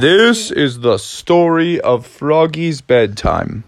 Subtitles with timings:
[0.00, 3.64] This is the story of Froggy's bedtime.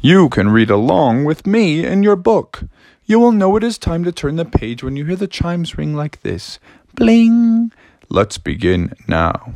[0.00, 2.64] You can read along with me in your book.
[3.04, 5.78] You will know it is time to turn the page when you hear the chimes
[5.78, 6.58] ring like this
[6.96, 7.70] bling.
[8.08, 9.54] Let's begin now.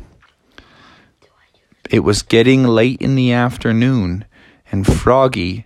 [1.89, 4.23] It was getting late in the afternoon,
[4.71, 5.65] and Froggy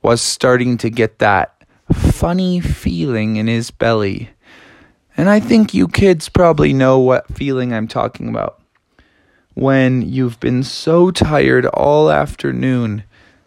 [0.00, 1.54] was starting to get that
[1.92, 4.30] funny feeling in his belly.
[5.18, 8.58] And I think you kids probably know what feeling I'm talking about.
[9.58, 13.02] When you've been so tired all afternoon,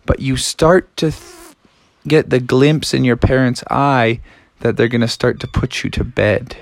[0.06, 1.56] but you start to th-
[2.06, 4.20] get the glimpse in your parents' eye
[4.60, 6.58] that they're going to start to put you to bed.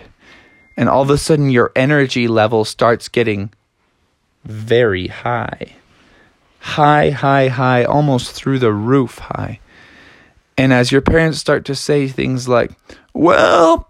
[0.77, 3.51] And all of a sudden, your energy level starts getting
[4.45, 5.77] very high.
[6.59, 9.61] High, high, high, almost through the roof high.
[10.59, 12.69] And as your parents start to say things like,
[13.15, 13.88] well,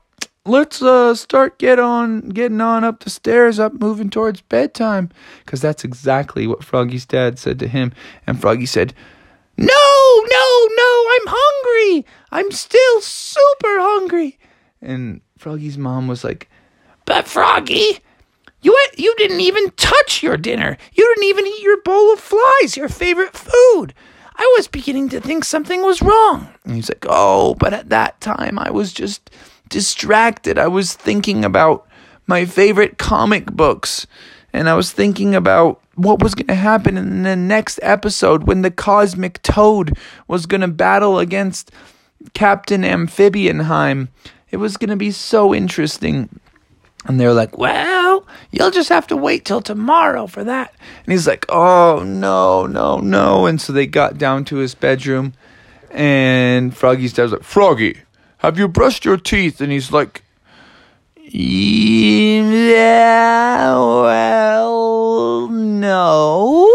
[0.49, 5.09] let's uh start get on getting on up the stairs up moving towards bedtime.
[5.45, 7.93] Because that's exactly what froggy's dad said to him.
[8.25, 8.93] And froggy said
[9.57, 12.05] no no no i'm hungry.
[12.31, 14.39] I'm still super hungry.
[14.81, 16.49] And froggy's mom was like
[17.05, 17.99] but froggy
[18.61, 20.77] you you didn't even touch your dinner.
[20.93, 23.93] You didn't even eat your bowl of flies your favorite food.
[24.35, 26.47] I was beginning to think something was wrong.
[26.65, 29.29] And he's like oh but at that time i was just
[29.69, 30.57] distracted.
[30.57, 31.87] I was thinking about
[32.27, 34.05] my favorite comic books
[34.53, 38.61] and I was thinking about what was going to happen in the next episode when
[38.61, 41.71] the cosmic toad was going to battle against
[42.33, 44.07] Captain Amphibianheim.
[44.49, 46.39] It was going to be so interesting.
[47.05, 50.73] And they're like, well, you'll just have to wait till tomorrow for that.
[51.05, 53.45] And he's like, oh, no, no, no.
[53.45, 55.33] And so they got down to his bedroom,
[55.91, 57.97] and Froggy's dad was like, Froggy,
[58.39, 59.61] have you brushed your teeth?
[59.61, 60.23] And he's like,
[61.15, 62.55] Yeah,
[63.75, 66.69] well, no.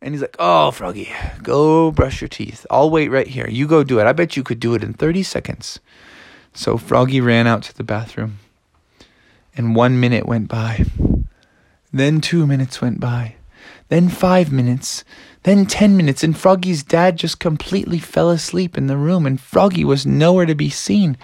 [0.00, 2.64] And he's like, Oh, Froggy, go brush your teeth.
[2.70, 3.48] I'll wait right here.
[3.48, 4.06] You go do it.
[4.06, 5.80] I bet you could do it in 30 seconds.
[6.52, 8.38] So Froggy ran out to the bathroom.
[9.56, 10.84] And one minute went by.
[11.92, 13.34] Then two minutes went by.
[13.88, 15.04] Then five minutes.
[15.44, 19.84] Then 10 minutes, and Froggy's dad just completely fell asleep in the room, and Froggy
[19.84, 21.16] was nowhere to be seen.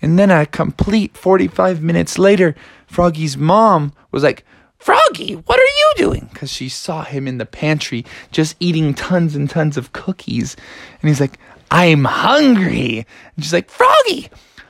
[0.00, 2.54] And then a complete 45 minutes later,
[2.86, 4.44] Froggy's mom was like,
[4.78, 6.28] Froggy, what are you doing?
[6.32, 10.54] Because she saw him in the pantry just eating tons and tons of cookies.
[11.00, 11.38] And he's like,
[11.70, 13.06] I'm hungry.
[13.34, 14.28] And she's like, Froggy,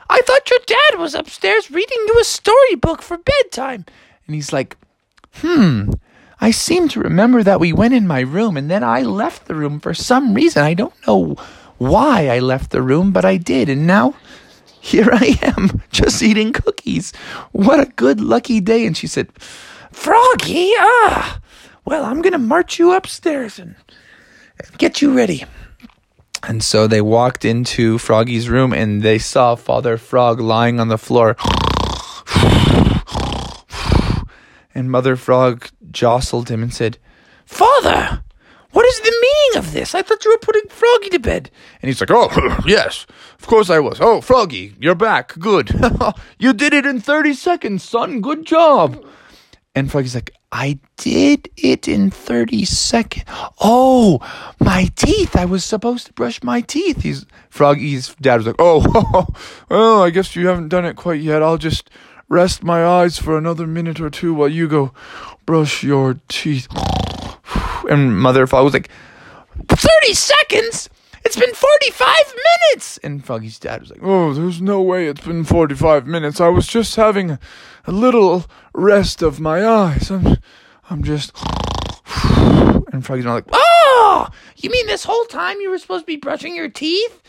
[0.09, 3.85] I thought your dad was upstairs reading you a storybook for bedtime.
[4.27, 4.77] And he's like,
[5.35, 5.91] Hmm,
[6.41, 9.55] I seem to remember that we went in my room and then I left the
[9.55, 10.63] room for some reason.
[10.63, 11.37] I don't know
[11.79, 13.69] why I left the room, but I did.
[13.69, 14.15] And now
[14.81, 17.13] here I am, just eating cookies.
[17.53, 18.87] What a good, lucky day.
[18.87, 19.33] And she said,
[19.91, 21.41] Froggy, ah,
[21.85, 23.75] well, I'm going to march you upstairs and
[24.79, 25.45] get you ready.
[26.43, 30.99] And so they walked into Froggy's room and they saw Father Frog lying on the
[30.99, 31.35] floor.
[34.77, 36.99] And Mother Frog jostled him and said,
[37.47, 38.23] Father,
[38.73, 39.95] what is the meaning of this?
[39.95, 41.51] I thought you were putting Froggy to bed.
[41.81, 43.07] And he's like, Oh, yes,
[43.39, 44.03] of course I was.
[44.03, 45.33] Oh, Froggy, you're back.
[45.39, 45.71] Good.
[46.39, 48.21] you did it in 30 seconds, son.
[48.21, 49.03] Good job.
[49.75, 53.25] And Froggy's like, I did it in 30 seconds.
[53.59, 54.21] Oh,
[54.61, 55.37] my teeth.
[55.37, 57.01] I was supposed to brush my teeth.
[57.01, 59.27] He's Froggy's dad was like, Oh,
[59.71, 61.43] well, I guess you haven't done it quite yet.
[61.43, 61.89] I'll just
[62.29, 64.93] rest my eyes for another minute or two while you go
[65.45, 66.69] brush your teeth.
[67.89, 68.91] And Mother Frog was like,
[69.69, 70.91] 30 seconds?
[71.25, 72.07] It's been 45
[72.73, 72.99] minutes!
[72.99, 76.41] And Froggy's dad was like, Oh, there's no way it's been 45 minutes.
[76.41, 77.39] I was just having a,
[77.87, 80.11] little rest of my eyes.
[80.11, 80.37] I'm,
[80.91, 81.37] I'm just.
[82.93, 86.17] And Froggy's not like, Oh, you mean this whole time you were supposed to be
[86.17, 87.21] brushing your teeth?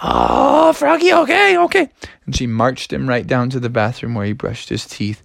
[0.00, 1.90] Oh, Froggy, okay, okay.
[2.26, 5.22] And she marched him right down to the bathroom where he brushed his teeth.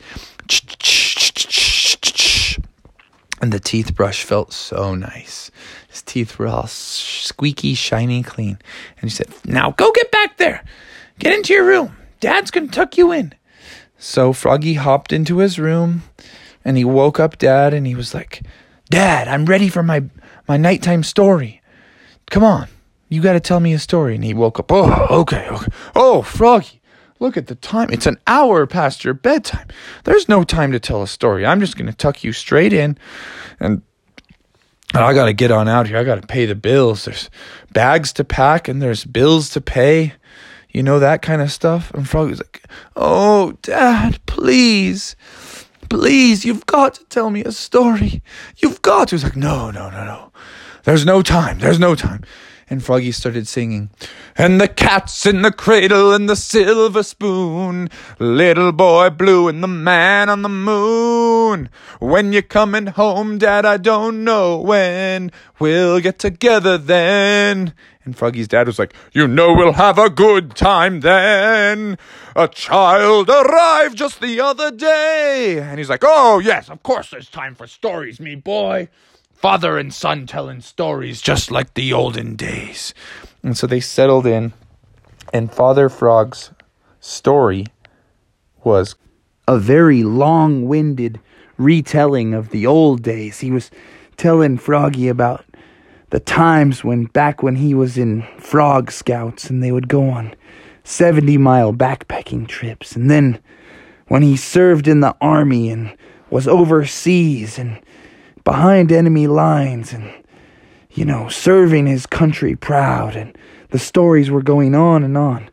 [3.42, 5.52] And the teeth brush felt so nice.
[5.90, 8.58] His teeth were all squeaky, shiny, clean.
[9.02, 10.64] And he said, Now go get back there.
[11.20, 11.96] Get into your room.
[12.20, 13.34] Dad's going to tuck you in.
[13.98, 16.04] So Froggy hopped into his room
[16.66, 18.44] and he woke up Dad and he was like,
[18.90, 20.04] Dad, I'm ready for my,
[20.48, 21.62] my nighttime story.
[22.30, 22.68] Come on,
[23.14, 24.16] you got to tell me a story.
[24.16, 25.72] And he woke up, Oh, okay, okay.
[25.96, 26.82] Oh, Froggy,
[27.20, 27.90] Look at the time.
[27.90, 29.68] It's an hour past your bedtime.
[30.04, 31.46] There's no time to tell a story.
[31.46, 32.98] I'm just going to tuck you straight in
[33.62, 33.82] and
[34.94, 35.98] I got to get on out here.
[35.98, 37.06] I got to pay the bills.
[37.06, 37.30] There's
[37.72, 40.14] bags to pack and there's bills to pay.
[40.70, 41.94] You know, that kind of stuff.
[41.94, 42.66] And Froggy's like,
[42.96, 45.16] Oh, Dad, please.
[45.90, 48.22] please, you've got to tell me a story.
[48.58, 49.16] You've got to.
[49.16, 50.32] He's like, no, no, no, no.
[50.84, 51.60] There's no time.
[51.60, 52.24] There's no time.
[52.70, 53.90] And Froggy started singing,
[54.36, 57.90] And the cat's in the cradle and the silver spoon,
[58.20, 61.70] little boy blue and the man on the moon.
[62.00, 65.32] When you're coming home, Dad, I don't know when.
[65.60, 67.74] We'll get together then.
[68.06, 71.98] And Froggy's dad was like, You know we'll have a good time then.
[72.36, 75.60] A child arrived just the other day.
[75.62, 78.90] And he's like, Oh, yes, of course there's time for stories, me boy.
[79.44, 82.94] Father and son telling stories just like the olden days.
[83.44, 84.54] And so they settled in,
[85.34, 86.52] and Father Frog's
[87.02, 87.66] story
[88.64, 88.96] was
[89.46, 91.20] a very long winded
[91.58, 93.42] retelling of the old days.
[93.42, 93.70] He was
[94.16, 95.44] telling Froggy about
[96.12, 100.34] the times when back when he was in Frog Scouts and they would go on
[100.86, 102.96] 70 mile backpacking trips.
[102.96, 103.42] And then
[104.08, 105.98] when he served in the army and
[106.30, 107.82] was overseas and
[108.44, 110.12] behind enemy lines and,
[110.92, 113.16] you know, serving his country proud.
[113.16, 113.38] And
[113.70, 115.50] the stories were going on and on.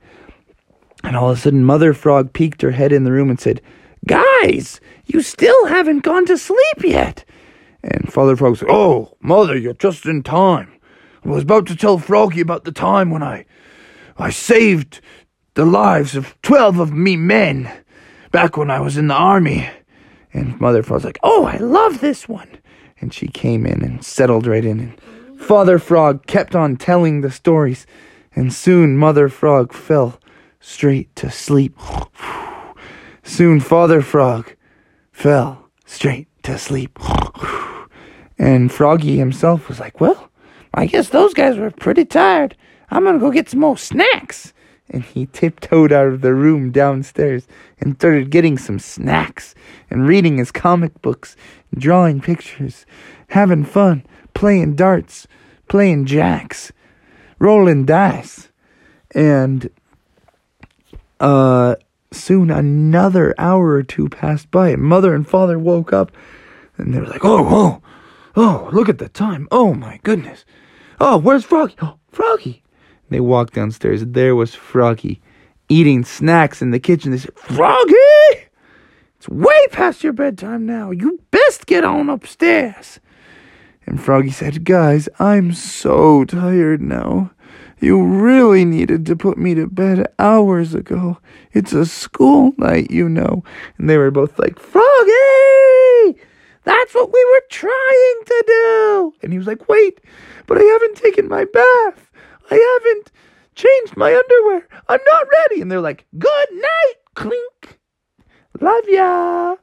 [1.03, 3.63] And all of a sudden, Mother Frog peeked her head in the room and said,
[4.07, 7.25] Guys, you still haven't gone to sleep yet.
[7.83, 10.71] And Father Frog said, Oh, Mother, you're just in time.
[11.25, 13.45] I was about to tell Froggy about the time when I
[14.17, 15.01] I saved
[15.55, 17.71] the lives of twelve of me men
[18.33, 19.69] back when I was in the army.
[20.33, 22.49] And Mother Frog's like, Oh, I love this one.
[23.01, 24.81] And she came in and settled right in.
[24.81, 27.87] And Father Frog kept on telling the stories.
[28.35, 30.21] And soon Mother Frog fell
[30.61, 31.79] straight to sleep.
[33.23, 34.55] Soon Father Frog
[35.13, 36.99] fell straight to sleep.
[38.39, 40.31] And Froggy himself was like, Well,
[40.73, 42.57] I guess those guys were pretty tired.
[42.91, 44.53] I'm gonna go get some more snacks.
[44.91, 47.47] And he tiptoed out of the room downstairs
[47.81, 49.55] and started getting some snacks
[49.89, 51.37] and reading his comic books,
[51.73, 52.87] drawing pictures,
[53.29, 54.05] having fun,
[54.35, 55.29] playing darts,
[55.69, 56.73] playing jacks,
[57.39, 58.49] rolling dice.
[59.15, 59.71] And
[61.21, 61.77] uh
[62.13, 66.11] soon another hour or two passed by and mother and father woke up
[66.77, 67.83] and they were like, Oh, oh,
[68.37, 69.49] Oh, look at the time.
[69.51, 70.45] Oh my goodness.
[71.01, 71.75] Oh, where's Froggy?
[71.83, 72.63] Oh, Froggy.
[73.11, 74.05] They walked downstairs.
[74.07, 75.21] There was Froggy
[75.71, 77.13] eating snacks in the kitchen.
[77.13, 77.95] They said, Froggy!
[79.17, 80.91] It's way past your bedtime now.
[80.91, 83.01] You best get on upstairs.
[83.87, 87.31] And Froggy said, Guys, I'm so tired now.
[87.81, 91.19] You really needed to put me to bed hours ago.
[91.53, 93.43] It's a school night, you know.
[93.79, 96.21] And they were both like, Froggy!
[96.65, 99.15] That's what we were trying to do.
[99.23, 100.01] And he was like, Wait,
[100.47, 102.11] but I haven't taken my bath.
[102.51, 103.13] I haven't
[103.55, 104.69] changed my underwear.
[104.89, 105.61] I'm not ready.
[105.61, 107.79] And they're like, Good night, clink.
[108.61, 109.57] Love ya.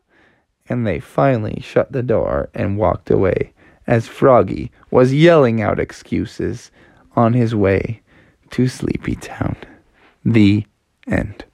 [0.69, 3.53] And they finally shut the door and walked away
[3.85, 6.71] as Froggy was yelling out excuses
[7.15, 8.01] on his way
[8.51, 9.55] to Sleepy Town.
[10.25, 10.65] The
[11.07, 11.45] end.